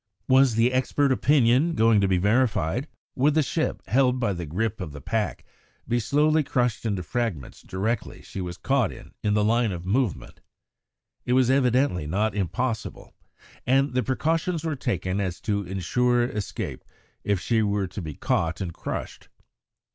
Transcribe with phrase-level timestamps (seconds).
[0.27, 2.87] Was the expert opinion going to be verified?
[3.15, 5.45] Would the ship, held by the grip of the pack,
[5.87, 10.41] be slowly crushed into fragments directly she was caught in the line of movement?
[11.23, 13.13] It was evidently not impossible,
[13.67, 16.83] and precautions were taken so as to insure escape
[17.23, 19.29] if she were to be caught and crushed.